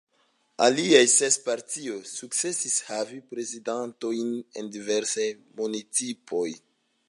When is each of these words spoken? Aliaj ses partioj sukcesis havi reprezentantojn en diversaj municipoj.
Aliaj 0.67 1.01
ses 1.15 1.35
partioj 1.49 1.97
sukcesis 2.13 2.79
havi 2.87 3.19
reprezentantojn 3.21 4.35
en 4.63 4.73
diversaj 4.79 5.29
municipoj. 5.63 6.47